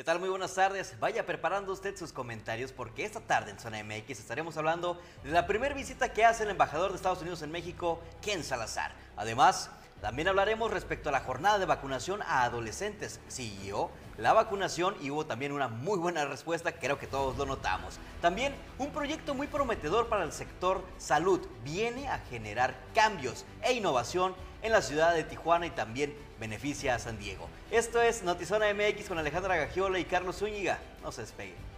[0.00, 0.18] ¿Qué tal?
[0.18, 0.98] Muy buenas tardes.
[0.98, 5.46] Vaya preparando usted sus comentarios porque esta tarde en Zona MX estaremos hablando de la
[5.46, 8.92] primera visita que hace el embajador de Estados Unidos en México, Ken Salazar.
[9.14, 9.68] Además,
[10.00, 13.20] también hablaremos respecto a la jornada de vacunación a adolescentes.
[13.28, 17.98] Siguió la vacunación y hubo también una muy buena respuesta, creo que todos lo notamos.
[18.22, 24.34] También un proyecto muy prometedor para el sector salud viene a generar cambios e innovación
[24.62, 27.48] en la ciudad de Tijuana y también beneficia a San Diego.
[27.70, 30.78] Esto es Notizona MX con Alejandra Gagiola y Carlos Zúñiga.
[31.02, 31.69] No se despeguen.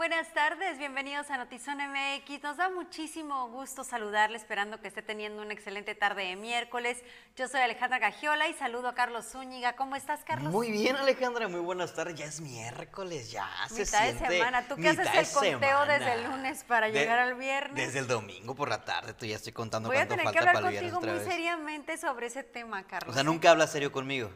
[0.00, 2.42] Buenas tardes, bienvenidos a Notizón MX.
[2.42, 7.04] Nos da muchísimo gusto saludarle, esperando que esté teniendo una excelente tarde de miércoles.
[7.36, 9.76] Yo soy Alejandra Gagiola y saludo a Carlos Zúñiga.
[9.76, 10.54] ¿Cómo estás, Carlos?
[10.54, 12.14] Muy bien, Alejandra, muy buenas tardes.
[12.14, 14.66] Ya es miércoles, ya se mitad siente de semana.
[14.66, 17.76] ¿Tú qué haces el conteo desde el lunes para De- llegar al viernes?
[17.76, 20.38] Desde el domingo por la tarde, tú ya estoy contando Voy a cuánto tener que
[20.38, 21.30] falta hablar para el viernes contigo otra muy vez.
[21.30, 23.10] seriamente sobre ese tema, Carlos.
[23.10, 24.30] O sea, nunca hablas serio conmigo.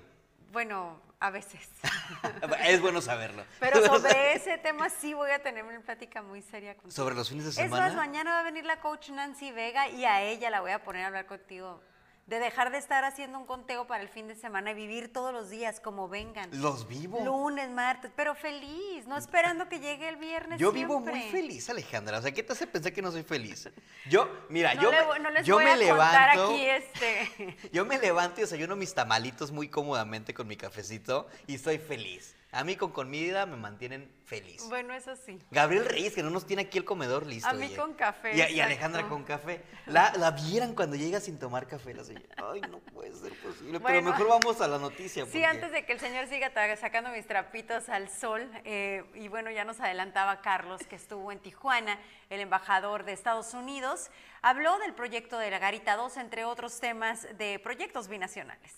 [0.53, 1.69] Bueno, a veces.
[2.67, 3.45] es bueno saberlo.
[3.61, 6.93] Pero sobre ese tema sí voy a tener una plática muy seria contigo.
[6.93, 7.87] Sobre los fines de Es semana.
[7.87, 10.83] más, mañana va a venir la coach Nancy Vega y a ella la voy a
[10.85, 11.83] poner a hablar contigo.
[12.27, 15.31] De dejar de estar haciendo un conteo para el fin de semana y vivir todos
[15.33, 16.49] los días como vengan.
[16.61, 17.21] Los vivo.
[17.23, 20.59] Lunes, martes, pero feliz, no esperando que llegue el viernes.
[20.59, 22.19] Yo vivo muy feliz, Alejandra.
[22.19, 23.69] O sea, ¿qué te hace pensar que no soy feliz?
[24.09, 26.47] Yo, mira, No, yo le me, no les yo voy me a levanto.
[26.47, 27.57] aquí este.
[27.73, 32.35] Yo me levanto y desayuno mis tamalitos muy cómodamente con mi cafecito y estoy feliz.
[32.55, 34.65] A mí con comida me mantienen feliz.
[34.69, 35.41] Bueno, eso sí.
[35.51, 37.49] Gabriel Reyes, que no nos tiene aquí el comedor listo.
[37.49, 37.77] A mí oye.
[37.77, 38.61] con café, Y.
[38.61, 39.65] Alejandra con café.
[39.87, 41.93] La, la vieran cuando llega sin tomar café.
[41.95, 42.27] La señora.
[42.37, 43.81] Ay, no puede ser posible.
[43.81, 45.27] Pero mejor vamos a la noticia.
[45.27, 49.51] Sí, antes de que el señor siga sacando mis trapitos al sol, eh, y bueno,
[49.51, 51.99] ya nos adelantaba Carlos, que estuvo en Tijuana,
[52.31, 54.11] el embajador de Estados Unidos,
[54.43, 58.73] habló del proyecto de la Garita 2, entre otros temas de proyectos binacionales.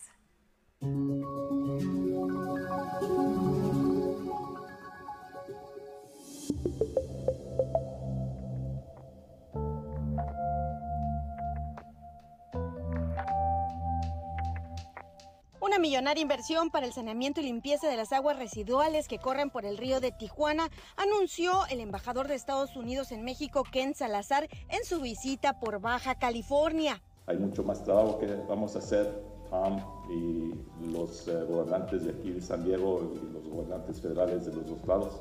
[15.66, 19.64] Una millonaria inversión para el saneamiento y limpieza de las aguas residuales que corren por
[19.64, 24.84] el río de Tijuana anunció el embajador de Estados Unidos en México, Ken Salazar, en
[24.84, 27.02] su visita por Baja California.
[27.26, 30.54] Hay mucho más trabajo que vamos a hacer, Tom y
[30.92, 34.86] los eh, gobernantes de aquí de San Diego y los gobernantes federales de los dos
[34.86, 35.20] lados.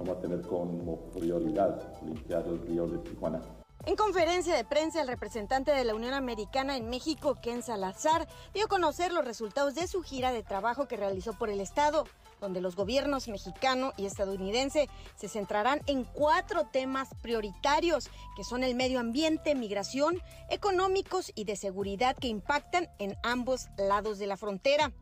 [0.00, 3.40] Vamos a tener como prioridad limpiar el río de Tijuana.
[3.86, 8.64] En conferencia de prensa, el representante de la Unión Americana en México, Ken Salazar, dio
[8.64, 12.06] a conocer los resultados de su gira de trabajo que realizó por el Estado,
[12.40, 18.74] donde los gobiernos mexicano y estadounidense se centrarán en cuatro temas prioritarios, que son el
[18.74, 24.92] medio ambiente, migración, económicos y de seguridad que impactan en ambos lados de la frontera.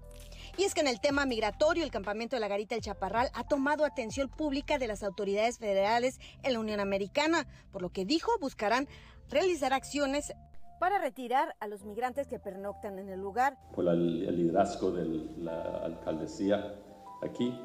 [0.58, 3.44] Y es que en el tema migratorio, el campamento de la Garita del Chaparral ha
[3.48, 8.30] tomado atención pública de las autoridades federales en la Unión Americana, por lo que dijo
[8.40, 8.86] buscarán
[9.30, 10.32] realizar acciones
[10.78, 13.56] para retirar a los migrantes que pernoctan en el lugar.
[13.74, 15.04] Por la- el liderazgo de
[15.38, 16.74] la alcaldesía
[17.22, 17.58] aquí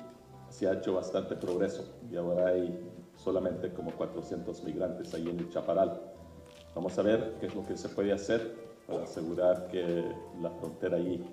[0.49, 2.79] se ha hecho bastante progreso y ahora hay
[3.15, 5.99] solamente como 400 migrantes ahí en el Chaparral.
[6.75, 8.55] Vamos a ver qué es lo que se puede hacer
[8.85, 10.09] para asegurar que
[10.39, 11.27] la frontera ahí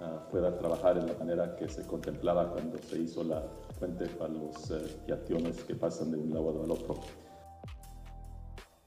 [0.00, 3.42] ah, pueda trabajar en la manera que se contemplaba cuando se hizo la
[3.78, 6.96] fuente para los eh, peatones que pasan de un lado al otro.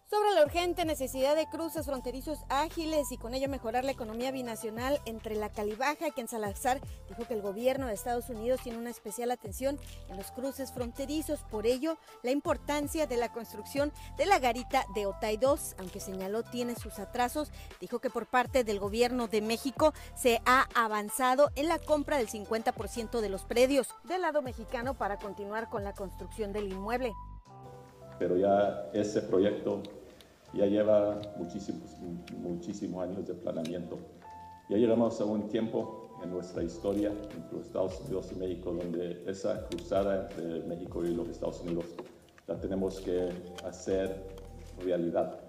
[0.09, 4.99] Sobre la urgente necesidad de cruces fronterizos ágiles y con ello mejorar la economía binacional
[5.05, 9.29] entre la Calibaja, Ken Salazar dijo que el gobierno de Estados Unidos tiene una especial
[9.29, 9.77] atención
[10.09, 15.05] en los cruces fronterizos, por ello la importancia de la construcción de la garita de
[15.05, 19.93] Otay 2, aunque señaló tiene sus atrasos, dijo que por parte del gobierno de México
[20.15, 25.19] se ha avanzado en la compra del 50% de los predios del lado mexicano para
[25.19, 27.13] continuar con la construcción del inmueble.
[28.17, 29.81] pero ya ese proyecto
[30.53, 31.97] ya lleva muchísimos,
[32.37, 33.97] muchísimos años de planeamiento.
[34.69, 39.65] Ya llegamos a un tiempo en nuestra historia entre Estados Unidos y México donde esa
[39.67, 41.85] cruzada entre México y los Estados Unidos
[42.47, 43.29] la tenemos que
[43.63, 44.37] hacer
[44.79, 45.39] realidad.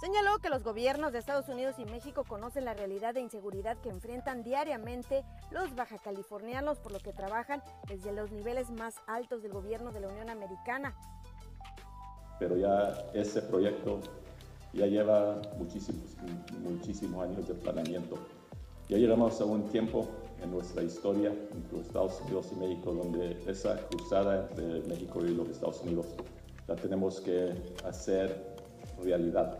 [0.00, 3.88] Señaló que los gobiernos de Estados Unidos y México conocen la realidad de inseguridad que
[3.88, 9.92] enfrentan diariamente los bajacalifornianos, por lo que trabajan desde los niveles más altos del gobierno
[9.92, 10.94] de la Unión Americana.
[12.38, 14.00] Pero ya ese proyecto
[14.72, 16.04] ya lleva muchísimos,
[16.62, 18.16] muchísimos años de planeamiento.
[18.88, 20.06] Ya llegamos a un tiempo
[20.42, 25.48] en nuestra historia entre Estados Unidos y México, donde esa cruzada entre México y los
[25.48, 26.06] Estados Unidos
[26.68, 27.52] la tenemos que
[27.84, 28.56] hacer
[29.02, 29.58] realidad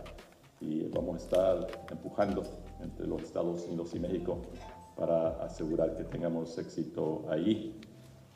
[0.59, 2.43] y vamos a estar empujando
[2.81, 4.41] entre los Estados Unidos y México
[4.95, 7.79] para asegurar que tengamos éxito ahí.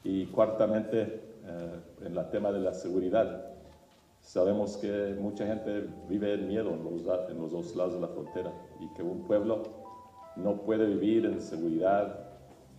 [0.04, 3.51] Y cuartamente, eh, en el tema de la seguridad,
[4.22, 8.08] sabemos que mucha gente vive en miedo en los, en los dos lados de la
[8.08, 9.64] frontera y que un pueblo
[10.36, 12.30] no puede vivir en seguridad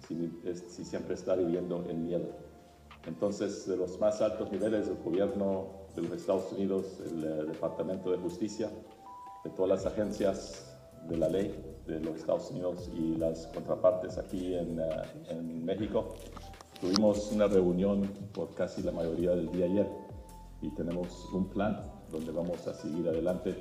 [0.07, 0.33] si,
[0.69, 2.29] si siempre está viviendo en miedo.
[3.07, 8.11] Entonces, de los más altos niveles del gobierno de los Estados Unidos, el eh, Departamento
[8.11, 8.71] de Justicia,
[9.45, 10.77] de todas las agencias
[11.09, 11.53] de la ley
[11.87, 14.85] de los Estados Unidos y las contrapartes aquí en, eh,
[15.31, 16.15] en México,
[16.81, 20.12] tuvimos una reunión por casi la mayoría del día ayer
[20.63, 23.55] y tenemos un plan donde vamos a seguir adelante.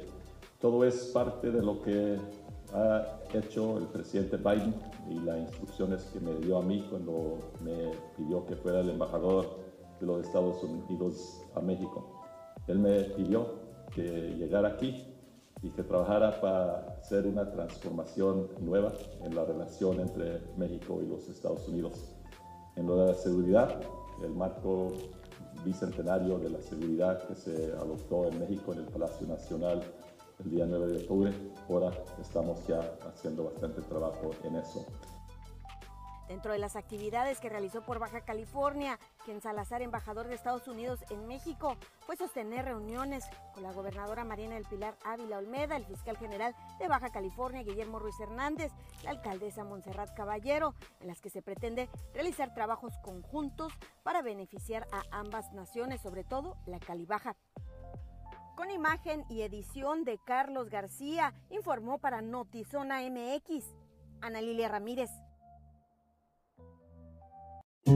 [0.60, 2.18] Todo es parte de lo que
[2.74, 4.74] ha hecho el presidente Biden
[5.10, 9.58] y las instrucciones que me dio a mí cuando me pidió que fuera el embajador
[10.00, 12.22] de los Estados Unidos a México.
[12.68, 13.60] Él me pidió
[13.94, 15.04] que llegara aquí
[15.64, 18.94] y que trabajara para hacer una transformación nueva
[19.24, 22.16] en la relación entre México y los Estados Unidos.
[22.76, 23.82] En lo de la seguridad,
[24.24, 24.94] el marco
[25.64, 29.82] bicentenario de la seguridad que se adoptó en México en el Palacio Nacional
[30.44, 31.34] el día 9 de octubre.
[31.70, 34.86] Ahora estamos ya haciendo bastante trabajo en eso.
[36.32, 41.04] Dentro de las actividades que realizó por Baja California, quien Salazar, embajador de Estados Unidos
[41.10, 41.76] en México,
[42.06, 46.88] fue sostener reuniones con la gobernadora Marina del Pilar Ávila Olmeda, el fiscal general de
[46.88, 48.72] Baja California, Guillermo Ruiz Hernández,
[49.04, 55.04] la alcaldesa Montserrat Caballero, en las que se pretende realizar trabajos conjuntos para beneficiar a
[55.12, 57.36] ambas naciones, sobre todo la Calibaja.
[58.56, 63.66] Con imagen y edición de Carlos García, informó para Notizona MX,
[64.22, 65.10] Ana Lilia Ramírez.
[67.84, 67.94] Bueno,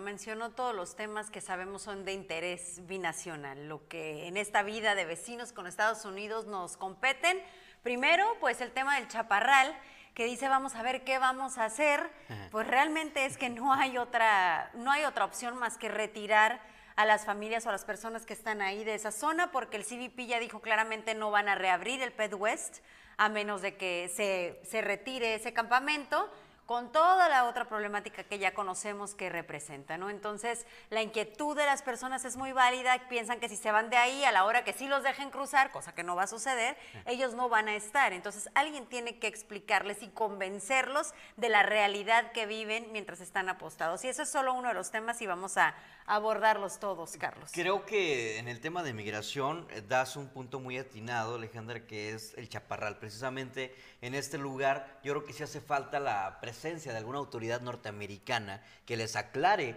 [0.00, 4.94] mencionó todos los temas que sabemos son de interés binacional, lo que en esta vida
[4.94, 7.42] de vecinos con Estados Unidos nos competen.
[7.82, 9.74] Primero, pues el tema del chaparral,
[10.12, 12.10] que dice vamos a ver qué vamos a hacer,
[12.50, 16.60] pues realmente es que no hay otra, no hay otra opción más que retirar
[16.98, 19.84] a las familias o a las personas que están ahí de esa zona, porque el
[19.84, 22.78] CBP ya dijo claramente no van a reabrir el Ped West
[23.16, 26.28] a menos de que se, se retire ese campamento
[26.68, 30.10] con toda la otra problemática que ya conocemos que representa, ¿no?
[30.10, 33.96] Entonces, la inquietud de las personas es muy válida, piensan que si se van de
[33.96, 36.76] ahí a la hora que sí los dejen cruzar, cosa que no va a suceder,
[37.06, 38.12] ellos no van a estar.
[38.12, 44.04] Entonces, alguien tiene que explicarles y convencerlos de la realidad que viven mientras están apostados.
[44.04, 45.74] Y eso es solo uno de los temas y vamos a
[46.08, 47.50] abordarlos todos, Carlos.
[47.52, 52.14] Creo que en el tema de migración eh, das un punto muy atinado, Alejandra, que
[52.14, 52.98] es el chaparral.
[52.98, 57.60] Precisamente en este lugar yo creo que sí hace falta la presencia de alguna autoridad
[57.60, 59.76] norteamericana que les aclare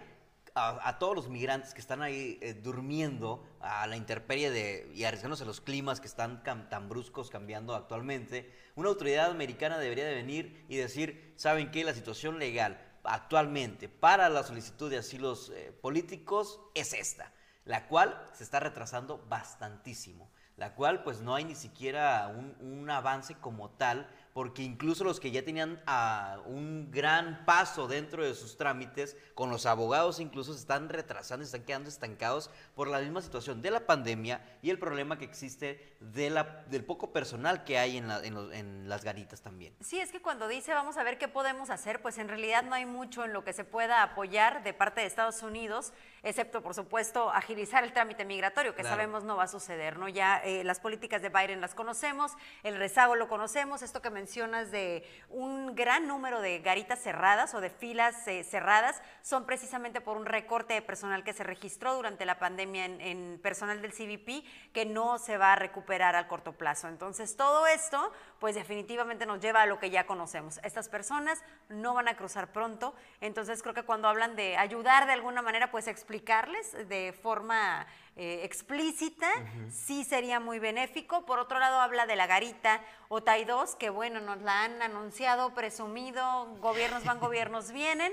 [0.53, 5.43] a, todos los migrantes que están ahí eh, durmiendo a la intemperie de, y arriesgándose
[5.43, 10.65] a los climas que están tan bruscos cambiando actualmente, una autoridad americana debería de venir
[10.67, 11.85] y decir, ¿saben qué?
[11.85, 17.31] La situación legal actualmente para la solicitud de asilos eh, políticos es esta,
[17.65, 22.89] la cual se está retrasando bastantísimo, la cual pues no hay ni siquiera un, un
[22.89, 28.33] avance como tal porque incluso los que ya tenían ah, un gran paso dentro de
[28.33, 33.21] sus trámites, con los abogados incluso se están retrasando, están quedando estancados por la misma
[33.21, 37.77] situación de la pandemia y el problema que existe de la, del poco personal que
[37.77, 39.73] hay en, en, las garitas también.
[39.81, 42.73] Sí, es que cuando dice vamos a ver qué podemos hacer, pues en realidad no
[42.73, 46.73] hay mucho en lo que se pueda apoyar de parte de Estados Unidos, excepto por
[46.73, 50.07] supuesto agilizar el trámite migratorio, que sabemos no va a suceder, ¿no?
[50.07, 52.31] Ya eh, las políticas de Biden las conocemos,
[52.63, 57.55] el rezago lo conocemos, esto que me mencionas de un gran número de garitas cerradas
[57.55, 61.95] o de filas eh, cerradas son precisamente por un recorte de personal que se registró
[61.95, 66.53] durante la pandemia en, personal del CBP que no se va a recuperar al corto
[66.53, 66.87] plazo.
[66.87, 70.59] Entonces todo esto pues definitivamente nos lleva a lo que ya conocemos.
[70.63, 75.13] Estas personas no van a cruzar pronto, entonces creo que cuando hablan de ayudar de
[75.13, 77.87] alguna manera pues explicarles de forma
[78.17, 79.29] eh, explícita,
[79.69, 81.25] sí sería muy benéfico.
[81.25, 84.81] Por otro lado, habla de la garita o TAI 2, que bueno, nos la han
[84.81, 88.11] anunciado, presumido, gobiernos van, gobiernos vienen,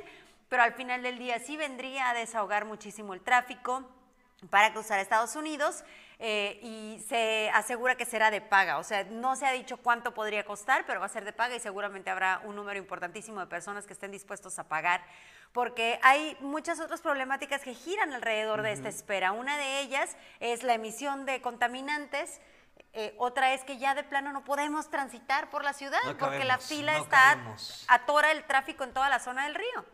[0.49, 3.83] pero al final del día sí vendría a desahogar muchísimo el tráfico
[4.49, 5.83] para cruzar a Estados Unidos.
[6.21, 8.79] Eh, y se asegura que será de paga.
[8.79, 11.55] O sea, no se ha dicho cuánto podría costar, pero va a ser de paga
[11.55, 15.05] y seguramente habrá un número importantísimo de personas que estén dispuestos a pagar,
[15.53, 19.33] porque hay muchas otras problemáticas que giran alrededor de esta espera.
[19.33, 22.41] Una de ellas es la emisión de contaminantes.
[22.95, 26.45] Eh, otra es que ya de plano no podemos transitar por la ciudad No porque
[26.45, 27.85] la fila no está cabemos.
[27.89, 29.85] atora el tráfico en toda la zona del río.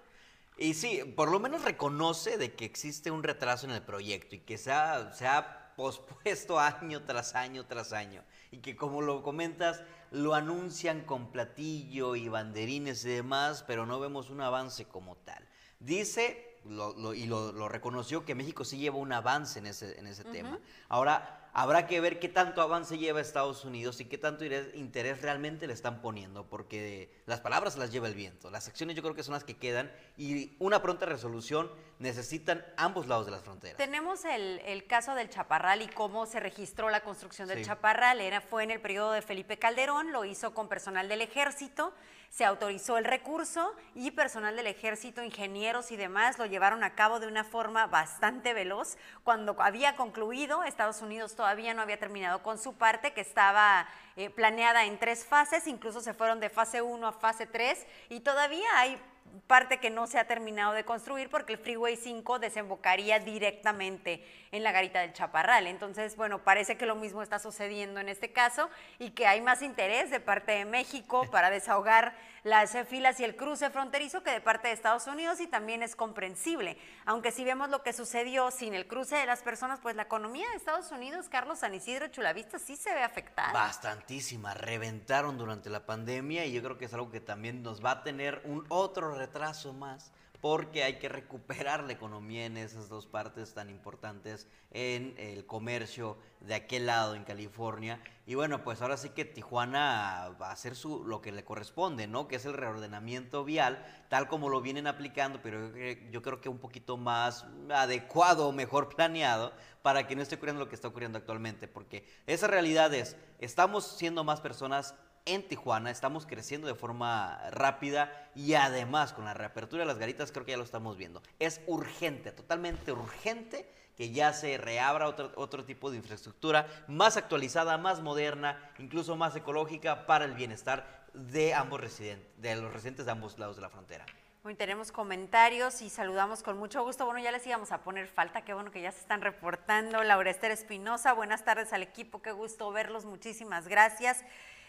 [0.56, 4.40] Y sí, por lo menos reconoce de que existe un retraso en el proyecto y
[4.40, 8.22] que se ha, se ha pospuesto año tras año tras año.
[8.50, 13.98] Y que como lo comentas, lo anuncian con platillo y banderines y demás, pero no
[14.00, 15.46] vemos un avance como tal.
[15.80, 19.98] Dice, lo- lo- y lo, lo reconoció, que México sí lleva un avance en ese,
[19.98, 20.58] en ese tema.
[20.88, 25.66] Ahora, habrá que ver qué tanto avance lleva Estados Unidos y qué tanto interés realmente
[25.66, 29.22] le están poniendo, porque las palabras las lleva el viento, las acciones yo creo que
[29.22, 33.76] son las que quedan y una pronta resolución necesitan ambos lados de las fronteras.
[33.76, 37.64] Tenemos el, el caso del Chaparral y cómo se registró la construcción del Sí.
[37.66, 38.20] Chaparral.
[38.20, 41.94] Era, fue en el periodo de Felipe Calderón, lo hizo con personal del ejército,
[42.30, 47.20] se autorizó el recurso y personal del ejército, ingenieros y demás lo llevaron a cabo
[47.20, 48.96] de una forma bastante veloz.
[49.22, 53.86] Cuando había concluido, Estados Unidos todavía no había terminado con su parte, que estaba
[54.16, 58.18] eh, planeada en tres fases, incluso se fueron de fase 1 a fase 3 y
[58.20, 59.00] todavía hay
[59.46, 64.24] parte que no se ha terminado de construir porque el Freeway 5 desembocaría directamente
[64.54, 65.66] en la garita del Chaparral.
[65.66, 68.70] Entonces, bueno, parece que lo mismo está sucediendo en este caso
[69.00, 73.34] y que hay más interés de parte de México para desahogar las filas y el
[73.34, 76.78] cruce fronterizo que de parte de Estados Unidos y también es comprensible.
[77.04, 80.48] Aunque si vemos lo que sucedió sin el cruce de las personas, pues la economía
[80.50, 83.52] de Estados Unidos, Carlos San Isidro, Chulavista, sí se ve afectada.
[83.52, 87.90] Bastantísimas, reventaron durante la pandemia y yo creo que es algo que también nos va
[87.90, 90.12] a tener un otro retraso más
[90.44, 96.18] porque hay que recuperar la economía en esas dos partes tan importantes en el comercio
[96.40, 97.98] de aquel lado en California.
[98.26, 102.06] Y bueno pues ahora sí que Tijuana va a hacer su lo que le corresponde
[102.08, 106.20] no que es el reordenamiento vial tal como lo vienen aplicando pero yo, cre- yo
[106.20, 110.74] creo que un poquito más adecuado mejor planeado para que no esté ocurriendo lo que
[110.74, 114.94] está ocurriendo actualmente porque esa realidad es estamos siendo más personas
[115.26, 120.32] en Tijuana, estamos creciendo de forma rápida y además con la reapertura de las garitas
[120.32, 121.22] creo que ya lo estamos viendo.
[121.38, 127.78] Es urgente, totalmente urgente que ya se reabra otro, otro tipo de infraestructura más actualizada,
[127.78, 133.12] más moderna, incluso más ecológica para el bienestar de ambos residentes, de los residentes de
[133.12, 134.04] ambos lados de la frontera.
[134.42, 137.06] Hoy tenemos comentarios y saludamos con mucho gusto.
[137.06, 140.02] Bueno, ya les íbamos a poner falta, qué bueno que ya se están reportando.
[140.02, 144.22] Laura Esther Espinosa, buenas tardes al equipo, qué gusto verlos, muchísimas gracias.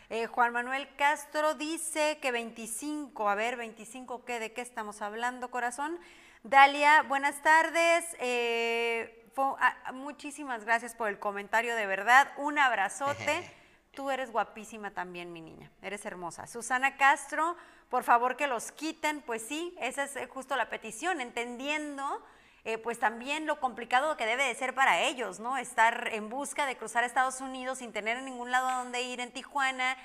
[0.09, 4.39] Eh, Juan Manuel Castro dice que 25, a ver, 25, ¿qué?
[4.39, 5.99] ¿De qué estamos hablando, corazón?
[6.43, 8.15] Dalia, buenas tardes.
[8.19, 12.31] eh, ah, muchísimas gracias por el comentario, de verdad.
[12.37, 13.51] Un abrazote.
[13.95, 15.71] Tú eres guapísima también, mi niña.
[15.81, 16.45] Eres hermosa.
[16.45, 17.55] Susana Castro,
[17.89, 19.21] por favor que los quiten.
[19.21, 22.23] Pues sí, esa es eh, justo la petición, entendiendo
[22.65, 25.57] eh, pues también lo complicado que debe de ser para ellos, ¿no?
[25.57, 29.31] Estar en busca de cruzar Estados Unidos sin tener ningún lado a donde ir en
[29.31, 29.95] Tijuana,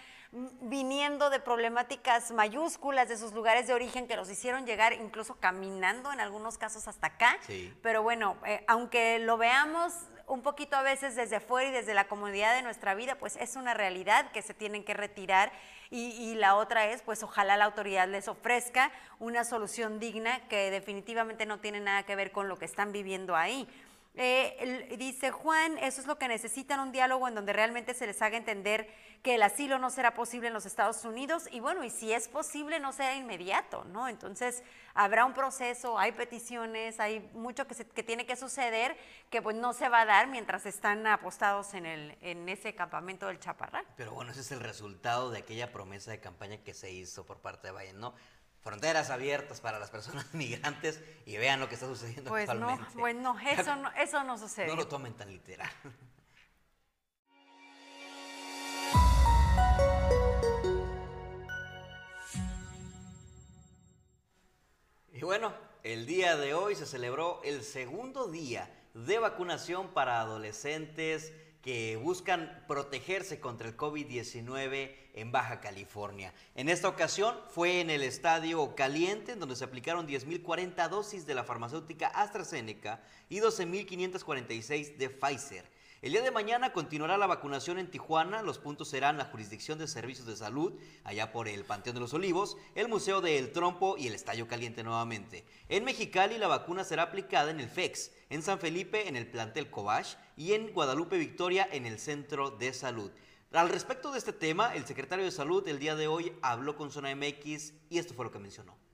[0.60, 6.12] viniendo de problemáticas mayúsculas de sus lugares de origen que los hicieron llegar incluso caminando
[6.12, 7.36] en algunos casos hasta acá.
[7.40, 7.74] Sí.
[7.82, 9.92] Pero bueno, eh, aunque lo veamos
[10.30, 13.56] un poquito a veces desde fuera y desde la comodidad de nuestra vida, pues es
[13.56, 15.50] una realidad que se tienen que retirar
[15.90, 21.46] y, la otra es, pues ojalá la autoridad les ofrezca una solución digna que definitivamente
[21.46, 23.68] no tiene nada que ver con lo que están viviendo ahí.
[24.14, 28.22] Eh, dice Juan, eso es lo que necesitan, un diálogo en donde realmente se les
[28.22, 28.88] haga entender
[29.22, 32.26] que el asilo no será posible en los Estados Unidos y bueno, y si es
[32.28, 34.08] posible no será inmediato, ¿no?
[34.08, 34.62] Entonces
[34.94, 38.96] habrá un proceso, hay peticiones, hay mucho que, se- que tiene que suceder
[39.28, 43.26] que pues no se va a dar mientras están apostados en, el, en ese campamento
[43.26, 43.84] del Chaparral.
[43.96, 47.40] Pero bueno, ese es el resultado de aquella promesa de campaña que se hizo por
[47.40, 48.14] parte de Biden, ¿no?
[48.62, 52.98] Fronteras abiertas para las personas migrantes y vean lo que está sucediendo Pues no, actualmente.
[52.98, 54.66] bueno, eso no, eso no sucede.
[54.66, 55.70] No lo tomen tan literal.
[66.10, 73.38] Día de hoy se celebró el segundo día de vacunación para adolescentes que buscan protegerse
[73.38, 76.34] contra el COVID-19 en Baja California.
[76.56, 81.34] En esta ocasión fue en el Estadio Caliente, en donde se aplicaron 10.040 dosis de
[81.36, 85.64] la farmacéutica AstraZeneca y 12.546 de Pfizer.
[86.02, 88.40] El día de mañana continuará la vacunación en Tijuana.
[88.40, 90.73] Los puntos serán la Jurisdicción de Servicios de Salud,
[91.04, 94.49] allá por el Panteón de los Olivos, el Museo de El Trompo y el Estadio
[94.49, 95.45] Caliente nuevamente.
[95.69, 99.69] En Mexicali la vacuna será aplicada en el FEX, en San Felipe en el plantel
[99.69, 103.11] Cobach y en Guadalupe Victoria en el centro de salud.
[103.52, 106.90] Al respecto de este tema, el secretario de Salud el día de hoy habló con
[106.90, 108.89] Zona MX y esto fue lo que mencionó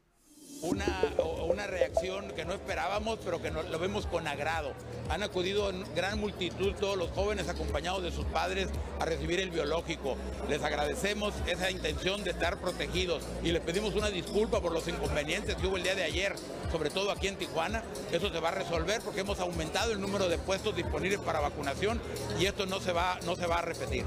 [0.63, 1.03] una,
[1.49, 4.73] una reacción que no esperábamos, pero que lo vemos con agrado.
[5.09, 8.69] Han acudido en gran multitud todos los jóvenes acompañados de sus padres
[9.01, 10.17] a recibir el biológico.
[10.49, 15.57] Les agradecemos esa intención de estar protegidos y les pedimos una disculpa por los inconvenientes
[15.57, 16.35] que hubo el día de ayer,
[16.73, 17.83] sobre todo aquí en Tijuana.
[18.13, 22.01] Eso se va a resolver porque hemos aumentado el número de puestos disponibles para vacunación
[22.41, 24.05] y esto no se va, no se va a repetir.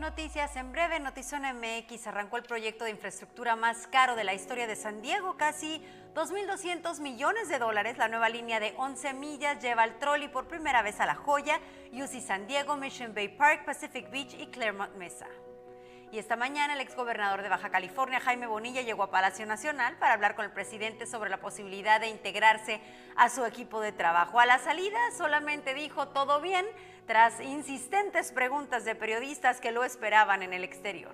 [0.00, 4.66] Noticias en breve, Notizona MX arrancó el proyecto de infraestructura más caro de la historia
[4.66, 7.98] de San Diego, casi 2.200 millones de dólares.
[7.98, 11.60] La nueva línea de 11 millas lleva al trolley por primera vez a La Joya,
[11.92, 15.26] UC San Diego, Mission Bay Park, Pacific Beach y Claremont Mesa.
[16.12, 20.14] Y esta mañana el exgobernador de Baja California, Jaime Bonilla, llegó a Palacio Nacional para
[20.14, 22.80] hablar con el presidente sobre la posibilidad de integrarse
[23.16, 24.40] a su equipo de trabajo.
[24.40, 26.66] A la salida solamente dijo todo bien
[27.10, 31.12] tras insistentes preguntas de periodistas que lo esperaban en el exterior.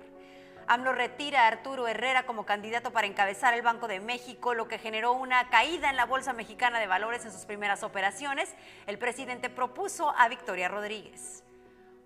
[0.67, 4.77] AMLO retira a Arturo Herrera como candidato para encabezar el Banco de México, lo que
[4.77, 8.53] generó una caída en la Bolsa Mexicana de Valores en sus primeras operaciones.
[8.85, 11.43] El presidente propuso a Victoria Rodríguez.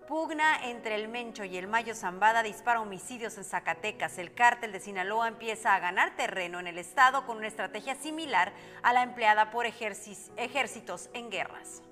[0.08, 4.16] Pugna entre el Mencho y el Mayo Zambada dispara homicidios en Zacatecas.
[4.16, 8.54] El cártel de Sinaloa empieza a ganar terreno en el estado con una estrategia similar
[8.82, 11.82] a la empleada por ejércitos en guerras.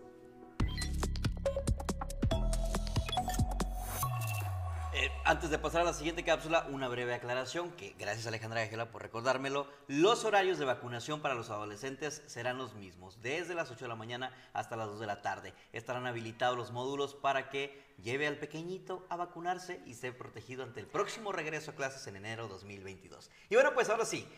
[5.00, 8.90] Eh, antes de pasar a la siguiente cápsula, una breve aclaración que gracias Alejandra Ángela
[8.90, 9.66] por recordármelo.
[9.86, 13.94] Los horarios de vacunación para los adolescentes serán los mismos, desde las 8 de la
[13.94, 15.54] mañana hasta las 2 de la tarde.
[15.72, 20.80] Estarán habilitados los módulos para que lleve al pequeñito a vacunarse y esté protegido ante
[20.80, 23.30] el próximo regreso a clases en enero 2022.
[23.48, 24.28] Y bueno, pues ahora sí,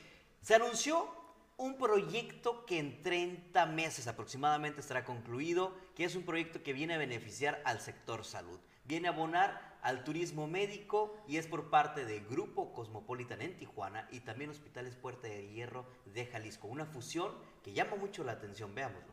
[0.42, 1.12] se anunció
[1.56, 6.94] un proyecto que en 30 meses aproximadamente estará concluido, que es un proyecto que viene
[6.94, 8.60] a beneficiar al sector salud.
[8.84, 14.08] Viene a abonar al turismo médico y es por parte de Grupo Cosmopolitan en Tijuana
[14.10, 16.68] y también Hospitales Puerta de Hierro de Jalisco.
[16.68, 19.12] Una fusión que llama mucho la atención, veámoslo.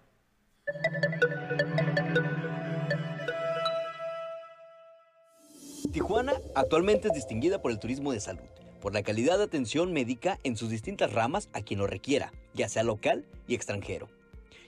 [5.91, 8.45] Tijuana actualmente es distinguida por el turismo de salud,
[8.79, 12.69] por la calidad de atención médica en sus distintas ramas a quien lo requiera, ya
[12.69, 14.07] sea local y extranjero.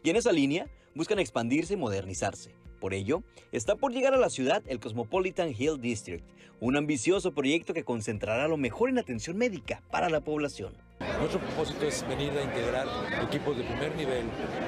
[0.04, 4.30] Y en esa línea buscan expandirse y modernizarse por ello, está por llegar a la
[4.30, 6.26] ciudad el Cosmopolitan Hill District,
[6.60, 10.74] un ambicioso proyecto que concentrará lo mejor en atención médica para la población.
[11.20, 12.88] Nuestro propósito es venir a integrar
[13.24, 14.26] equipos de primer nivel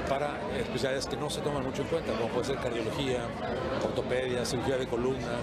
[0.09, 3.27] para especialidades que no se toman mucho en cuenta, como puede ser cardiología,
[3.83, 5.37] ortopedia, cirugía de columna,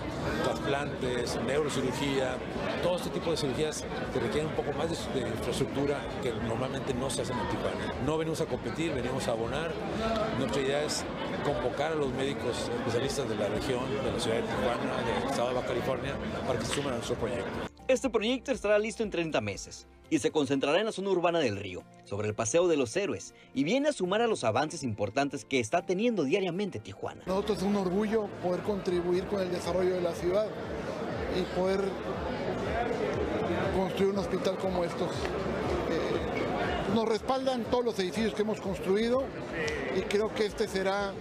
[0.44, 2.37] trasplantes, neurocirugía,
[2.83, 7.09] todo este tipo de cirugías que requieren un poco más de, infraestructura que normalmente no
[7.11, 7.94] se hacen en Tijuana.
[8.04, 9.72] No venimos a competir, venimos a abonar.
[10.38, 11.04] Nuestra idea es
[11.42, 15.48] convocar a los médicos especialistas de la región, de la ciudad de Tijuana, del estado
[15.48, 16.14] de Baja California,
[16.46, 17.50] para que se sumen a nuestro proyecto.
[17.88, 21.57] Este proyecto estará listo en 30 meses y se concentrará en la zona urbana del
[21.57, 25.44] río, sobre el Paseo de los Héroes, y viene a sumar a los avances importantes
[25.44, 27.22] que está teniendo diariamente Tijuana.
[27.26, 30.46] Nosotros es un orgullo poder contribuir con el desarrollo de la ciudad
[31.38, 31.81] y poder
[33.76, 35.11] construir un hospital como estos.
[35.11, 39.24] Eh, nos respaldan todos los edificios que hemos construido
[39.96, 41.12] y creo que este será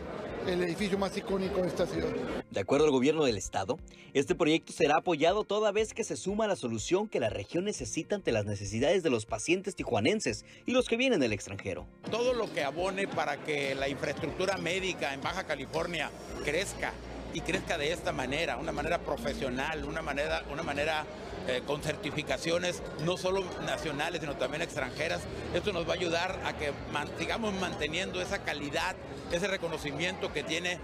[0.48, 2.10] el edificio más icónico de esta ciudad.
[2.50, 3.78] De acuerdo al gobierno del estado,
[4.14, 8.16] este proyecto será apoyado toda vez que se suma la solución que la región necesita
[8.16, 11.86] ante las necesidades de los pacientes tijuanenses y los que vienen del extranjero.
[12.10, 16.10] Todo lo que abone para que la infraestructura médica en Baja California
[16.44, 16.94] crezca
[17.34, 21.06] y crezca de esta manera, una manera profesional, una manera, una manera
[21.48, 25.22] eh, con certificaciones no solo nacionales, sino también extranjeras.
[25.54, 26.72] Esto nos va a ayudar a que
[27.18, 28.96] sigamos manteniendo esa calidad,
[29.32, 30.80] ese reconocimiento que tiene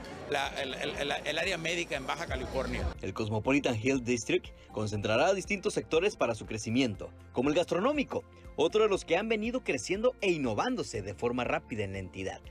[1.25, 2.83] el, área médica en Baja California.
[3.01, 8.23] El Cosmopolitan Hill District concentrará distintos sectores para su crecimiento, como el gastronómico,
[8.55, 12.41] otro de los que han venido creciendo e innovándose de forma rápida en la entidad.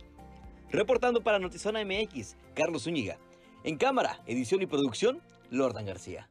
[0.70, 3.18] Reportando para Notizona MX, Carlos Zúñiga.
[3.64, 6.29] En cámara, edición y producción, Lordan García.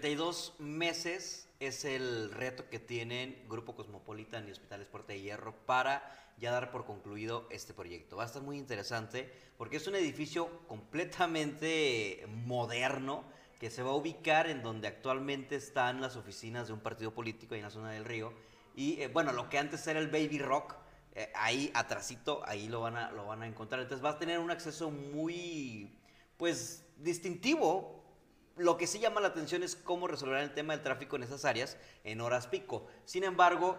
[0.00, 6.02] 32 meses es el reto que tienen Grupo Cosmopolitan y Hospitales Puerta de Hierro para
[6.38, 8.16] ya dar por concluido este proyecto.
[8.16, 13.24] Va a estar muy interesante porque es un edificio completamente moderno
[13.60, 17.52] que se va a ubicar en donde actualmente están las oficinas de un partido político
[17.52, 18.32] ahí en la zona del río.
[18.74, 20.76] Y eh, bueno, lo que antes era el Baby Rock,
[21.14, 23.82] eh, ahí atrasito, ahí lo van, a, lo van a encontrar.
[23.82, 25.94] Entonces vas a tener un acceso muy,
[26.38, 27.99] pues, distintivo.
[28.60, 31.46] Lo que sí llama la atención es cómo resolver el tema del tráfico en esas
[31.46, 32.86] áreas en horas pico.
[33.06, 33.78] Sin embargo,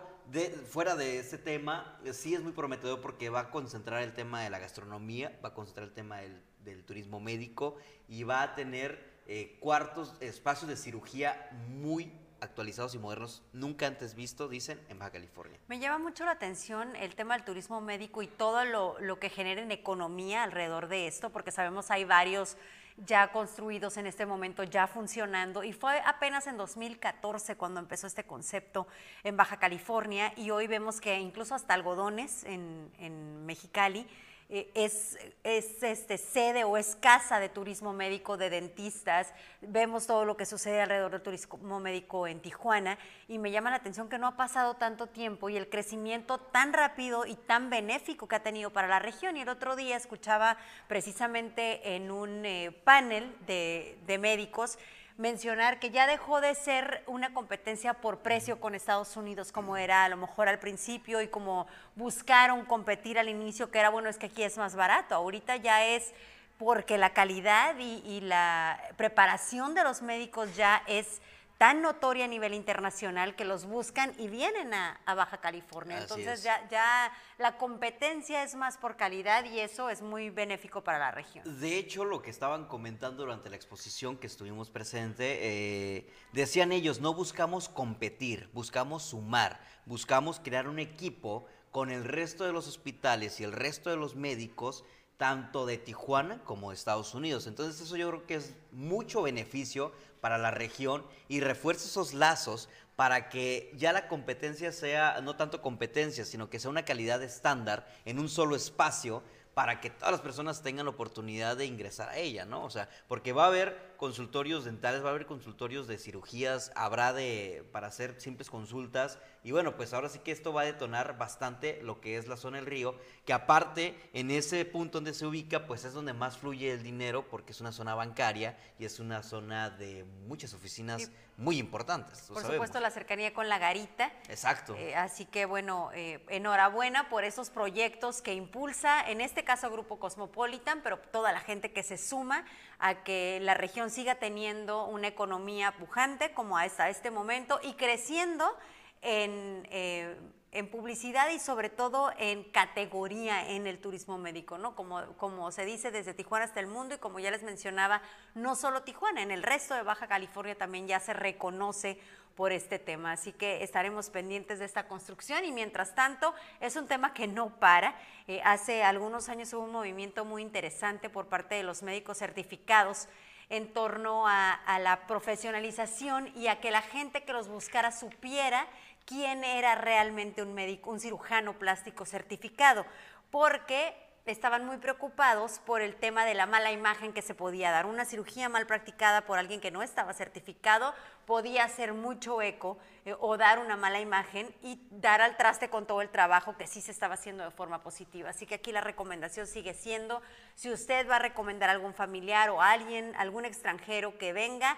[0.67, 4.41] fuera de ese tema, eh, sí es muy prometedor porque va a concentrar el tema
[4.41, 9.21] de la gastronomía, va a concentrar el tema del, turismo médico y va a tener
[9.27, 15.11] eh, cuartos, espacios de cirugía muy actualizados y modernos, nunca antes visto, dicen, en Baja
[15.11, 15.59] California.
[15.67, 19.29] Me llama mucho la atención el tema del turismo médico y todo lo, lo que
[19.29, 22.57] genera en economía alrededor de esto, porque sabemos hay varios
[22.97, 25.63] ya construidos en este momento, ya funcionando.
[25.63, 28.87] Y fue apenas en 2014 cuando empezó este concepto
[29.23, 34.07] en Baja California y hoy vemos que incluso hasta algodones en, en Mexicali
[34.51, 39.33] es, es este, sede o es casa de turismo médico de dentistas.
[39.61, 42.97] Vemos todo lo que sucede alrededor del turismo médico en Tijuana
[43.29, 46.73] y me llama la atención que no ha pasado tanto tiempo y el crecimiento tan
[46.73, 49.37] rápido y tan benéfico que ha tenido para la región.
[49.37, 50.57] Y el otro día escuchaba
[50.89, 54.77] precisamente en un eh, panel de, de médicos
[55.21, 60.03] mencionar que ya dejó de ser una competencia por precio con Estados Unidos como era
[60.03, 64.17] a lo mejor al principio y como buscaron competir al inicio, que era bueno, es
[64.17, 65.13] que aquí es más barato.
[65.13, 66.11] Ahorita ya es
[66.57, 71.21] porque la calidad y, y la preparación de los médicos ya es
[71.61, 75.97] tan notoria a nivel internacional que los buscan y vienen a, a Baja California.
[75.97, 76.43] Así Entonces es.
[76.43, 81.11] ya, ya la competencia es más por calidad y eso es muy benéfico para la
[81.11, 81.45] región.
[81.59, 86.99] De hecho, lo que estaban comentando durante la exposición que estuvimos presente, eh, decían ellos,
[86.99, 93.39] no buscamos competir, buscamos sumar, buscamos crear un equipo con el resto de los hospitales
[93.39, 94.83] y el resto de los médicos,
[95.21, 97.45] tanto de Tijuana como de Estados Unidos.
[97.45, 102.69] Entonces eso yo creo que es mucho beneficio para la región y refuerza esos lazos
[102.95, 107.87] para que ya la competencia sea no tanto competencia, sino que sea una calidad estándar
[108.03, 109.21] en un solo espacio
[109.53, 112.63] para que todas las personas tengan la oportunidad de ingresar a ella, ¿no?
[112.63, 117.13] O sea, porque va a haber consultorios dentales, va a haber consultorios de cirugías, habrá
[117.13, 121.19] de para hacer simples consultas y bueno, pues ahora sí que esto va a detonar
[121.19, 125.27] bastante lo que es la zona del río, que aparte en ese punto donde se
[125.27, 128.99] ubica, pues es donde más fluye el dinero porque es una zona bancaria y es
[128.99, 131.11] una zona de muchas oficinas Sí.
[131.37, 132.21] muy importantes.
[132.21, 132.53] Por sabemos.
[132.53, 134.11] supuesto, la cercanía con la garita.
[134.29, 134.75] Exacto.
[134.77, 139.99] Eh, así que bueno, eh, enhorabuena por esos proyectos que impulsa, en este caso Grupo
[139.99, 142.45] Cosmopolitan, pero toda la gente que se suma
[142.79, 148.57] a que la región siga teniendo una economía pujante como hasta este momento y creciendo
[149.01, 150.15] en, eh,
[150.51, 154.75] en publicidad y sobre todo en categoría en el turismo médico, ¿no?
[154.75, 158.01] Como, como se dice desde Tijuana hasta el mundo y como ya les mencionaba,
[158.35, 161.99] no solo Tijuana, en el resto de Baja California también ya se reconoce
[162.35, 163.13] por este tema.
[163.13, 167.59] Así que estaremos pendientes de esta construcción y mientras tanto es un tema que no
[167.59, 167.95] para.
[168.27, 173.07] Eh, hace algunos años hubo un movimiento muy interesante por parte de los médicos certificados
[173.51, 178.65] en torno a, la profesionalización y a que la gente que los buscara supiera
[179.05, 182.85] quién era realmente un médico, un cirujano plástico certificado,
[183.29, 183.93] porque
[184.25, 187.85] estaban muy preocupados por el tema de la mala imagen que se podía dar.
[187.85, 190.93] Una cirugía mal practicada por alguien que no estaba certificado
[191.25, 195.87] podía hacer mucho eco eh, o dar una mala imagen y dar al traste con
[195.87, 198.29] todo el trabajo que sí se estaba haciendo de forma positiva.
[198.29, 200.21] Así que aquí la recomendación sigue siendo,
[200.55, 204.77] si usted va a recomendar a algún familiar o a alguien, algún extranjero que venga,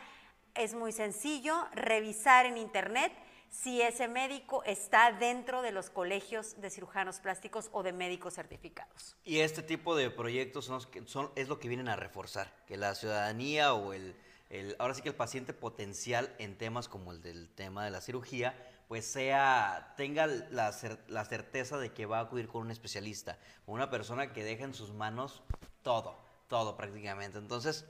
[0.56, 3.12] es muy sencillo revisar en internet
[3.54, 9.16] si ese médico está dentro de los colegios de cirujanos plásticos o de médicos certificados.
[9.24, 12.96] Y este tipo de proyectos son, son- es lo que vienen a reforzar, que la
[12.96, 14.16] ciudadanía o el,
[14.50, 18.02] el- ahora sí que el paciente potencial en temas como el del tema de la
[18.02, 22.72] cirugía, pues sea, tenga la, cer- la certeza de que va a acudir con un
[22.72, 23.38] especialista,
[23.68, 25.44] con una persona que deja en sus manos
[25.84, 27.38] todo, todo prácticamente.
[27.38, 27.86] Entonces,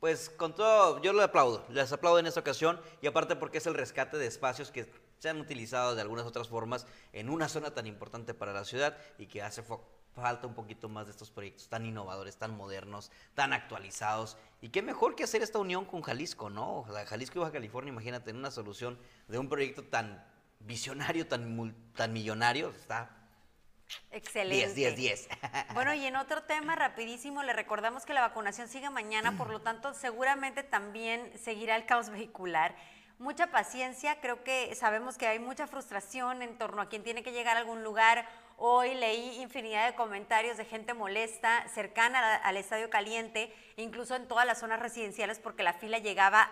[0.00, 3.66] pues con todo, yo le aplaudo, les aplaudo en esta ocasión y aparte porque es
[3.66, 7.72] el rescate de espacios que se han utilizado de algunas otras formas en una zona
[7.72, 9.64] tan importante para la ciudad y que hace
[10.14, 14.82] falta un poquito más de estos proyectos tan innovadores, tan modernos, tan actualizados y qué
[14.82, 16.80] mejor que hacer esta unión con Jalisco, ¿no?
[16.80, 20.24] O sea, Jalisco y Baja California, imagínate, una solución de un proyecto tan
[20.60, 23.15] visionario, tan, tan millonario, está
[24.10, 24.74] Excelente.
[24.74, 25.28] 10, 10, 10.
[25.74, 29.60] Bueno, y en otro tema, rapidísimo, le recordamos que la vacunación sigue mañana, por lo
[29.60, 32.74] tanto, seguramente también seguirá el caos vehicular.
[33.18, 37.32] Mucha paciencia, creo que sabemos que hay mucha frustración en torno a quien tiene que
[37.32, 38.26] llegar a algún lugar
[38.58, 44.46] Hoy leí infinidad de comentarios de gente molesta cercana al Estadio Caliente, incluso en todas
[44.46, 46.48] las zonas residenciales, porque la fila llegaba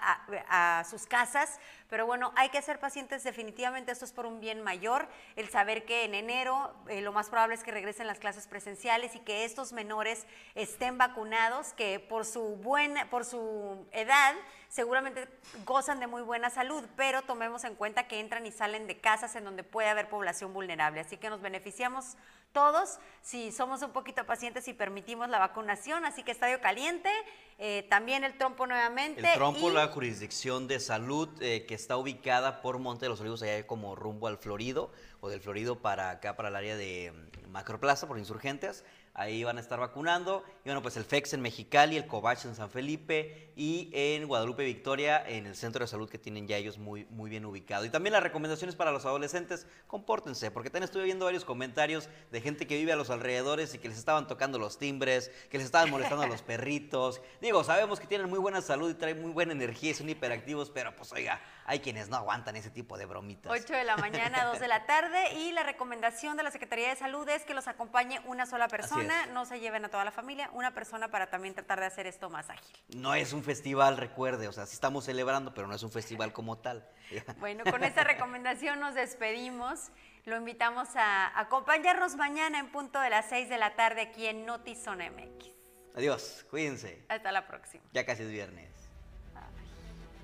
[0.48, 1.58] a, sus casas.
[1.88, 5.84] Pero bueno, hay que ser pacientes definitivamente, esto es por un bien mayor, el saber
[5.84, 9.44] que en enero eh, lo más probable es que regresen las clases presenciales y que
[9.44, 14.34] estos menores estén vacunados, que por su, buena, por su edad
[14.68, 15.28] seguramente
[15.64, 19.36] gozan de muy buena salud, pero tomemos en cuenta que entran y salen de casas
[19.36, 21.00] en donde puede haber población vulnerable.
[21.00, 22.16] Así que nos beneficiamos
[22.54, 26.06] todos si somos un poquito pacientes y permitimos la vacunación.
[26.06, 27.10] Así que Estadio Caliente,
[27.58, 29.20] eh, también el trompo nuevamente.
[29.20, 33.42] El trompo, la jurisdicción de salud eh, que está ubicada por Monte de los Olivos,
[33.42, 34.90] allá como rumbo al Florido,
[35.20, 39.56] o del Florido para acá, para el área de mm, Macroplaza, por Insurgentes ahí van
[39.56, 40.44] a estar vacunando.
[40.64, 44.64] Y bueno, pues el FEX en Mexicali, el COVAX en San Felipe y en Guadalupe
[44.64, 47.84] Victoria, en el centro de salud que tienen ya ellos muy, muy bien ubicado.
[47.84, 52.40] Y también las recomendaciones para los adolescentes, compórtense, porque también estuve viendo varios comentarios de
[52.40, 55.66] gente que vive a los alrededores y que les estaban tocando los timbres, que les
[55.66, 57.20] estaban molestando a los perritos.
[57.40, 60.70] Digo, sabemos que tienen muy buena salud y traen muy buena energía y son hiperactivos,
[60.70, 63.52] pero pues oiga, hay quienes no aguantan ese tipo de bromitas.
[63.52, 66.96] 8 de la mañana, 2 de la tarde y la recomendación de la Secretaría de
[66.96, 70.50] Salud es que los acompañe una sola persona, no se lleven a toda la familia,
[70.52, 72.76] una persona para también tratar de hacer esto más ágil.
[72.96, 76.32] No es un festival, recuerde, o sea, sí estamos celebrando, pero no es un festival
[76.32, 76.88] como tal.
[77.38, 79.90] Bueno, con esta recomendación nos despedimos.
[80.24, 84.46] Lo invitamos a acompañarnos mañana en punto de las 6 de la tarde aquí en
[84.46, 85.48] Notizona MX.
[85.94, 87.04] Adiós, cuídense.
[87.08, 87.84] Hasta la próxima.
[87.92, 88.70] Ya casi es viernes.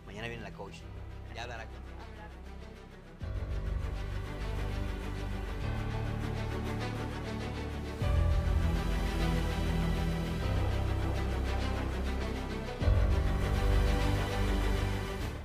[0.06, 0.76] Mañana viene la coach.
[1.34, 1.99] Ya hablará contigo.